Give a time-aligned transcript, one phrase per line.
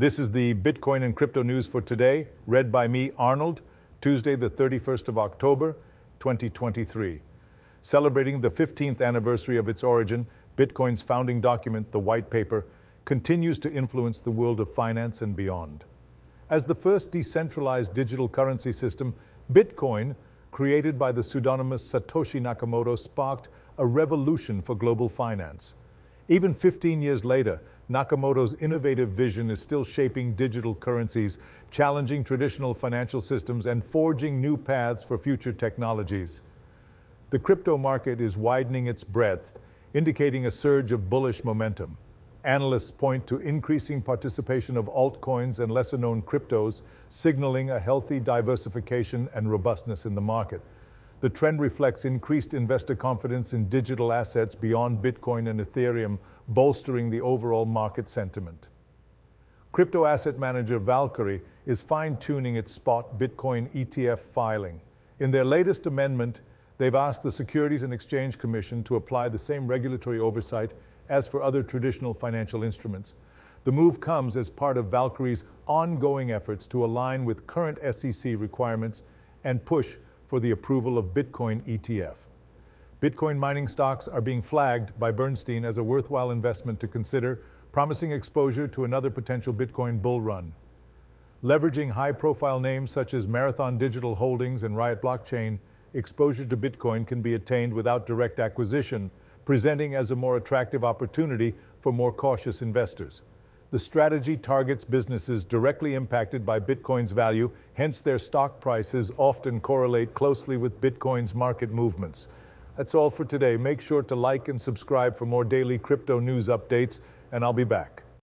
[0.00, 3.60] This is the Bitcoin and crypto news for today, read by me, Arnold,
[4.00, 5.76] Tuesday, the 31st of October,
[6.20, 7.20] 2023.
[7.82, 10.26] Celebrating the 15th anniversary of its origin,
[10.56, 12.64] Bitcoin's founding document, the White Paper,
[13.04, 15.84] continues to influence the world of finance and beyond.
[16.48, 19.14] As the first decentralized digital currency system,
[19.52, 20.16] Bitcoin,
[20.50, 25.74] created by the pseudonymous Satoshi Nakamoto, sparked a revolution for global finance.
[26.30, 27.60] Even 15 years later,
[27.90, 31.40] Nakamoto's innovative vision is still shaping digital currencies,
[31.72, 36.40] challenging traditional financial systems, and forging new paths for future technologies.
[37.30, 39.58] The crypto market is widening its breadth,
[39.92, 41.96] indicating a surge of bullish momentum.
[42.44, 49.28] Analysts point to increasing participation of altcoins and lesser known cryptos, signaling a healthy diversification
[49.34, 50.60] and robustness in the market.
[51.20, 57.20] The trend reflects increased investor confidence in digital assets beyond Bitcoin and Ethereum, bolstering the
[57.20, 58.68] overall market sentiment.
[59.72, 64.80] Crypto asset manager Valkyrie is fine tuning its spot Bitcoin ETF filing.
[65.20, 66.40] In their latest amendment,
[66.78, 70.72] they've asked the Securities and Exchange Commission to apply the same regulatory oversight
[71.10, 73.12] as for other traditional financial instruments.
[73.64, 79.02] The move comes as part of Valkyrie's ongoing efforts to align with current SEC requirements
[79.44, 79.96] and push
[80.30, 82.14] for the approval of Bitcoin ETF.
[83.02, 87.42] Bitcoin mining stocks are being flagged by Bernstein as a worthwhile investment to consider,
[87.72, 90.52] promising exposure to another potential Bitcoin bull run.
[91.42, 95.58] Leveraging high profile names such as Marathon Digital Holdings and Riot Blockchain,
[95.94, 99.10] exposure to Bitcoin can be attained without direct acquisition,
[99.44, 103.22] presenting as a more attractive opportunity for more cautious investors.
[103.70, 110.12] The strategy targets businesses directly impacted by Bitcoin's value, hence, their stock prices often correlate
[110.12, 112.26] closely with Bitcoin's market movements.
[112.76, 113.56] That's all for today.
[113.56, 116.98] Make sure to like and subscribe for more daily crypto news updates,
[117.30, 118.02] and I'll be back.